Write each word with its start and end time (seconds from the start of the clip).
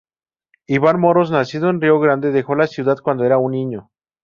Iván 0.65 0.99
Moros, 0.99 1.29
nacido 1.29 1.69
en 1.69 1.79
Río 1.79 1.99
Grande, 1.99 2.31
dejó 2.31 2.55
la 2.55 2.65
ciudad 2.65 2.97
cuando 3.03 3.23
era 3.23 3.37
un 3.37 3.51
niño. 3.51 3.91